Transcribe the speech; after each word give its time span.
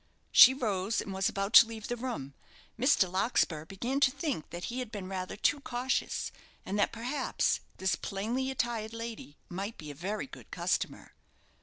She 0.31 0.55
rose, 0.55 0.99
and 0.99 1.13
was 1.13 1.29
about 1.29 1.53
to 1.53 1.67
leave 1.67 1.87
the 1.87 1.95
room. 1.95 2.33
Mr. 2.75 3.07
Larkspur 3.07 3.65
began 3.65 3.99
to 3.99 4.09
think 4.09 4.49
that 4.49 4.63
he 4.63 4.79
had 4.79 4.91
been 4.91 5.07
rather 5.07 5.35
too 5.35 5.59
cautious; 5.59 6.31
and 6.65 6.79
that 6.79 6.91
perhaps, 6.91 7.59
this 7.77 7.95
plainly 7.95 8.49
attired 8.49 8.93
lady 8.93 9.37
might 9.47 9.77
be 9.77 9.91
a 9.91 9.93
very 9.93 10.25
good 10.25 10.49
customer. 10.49 11.13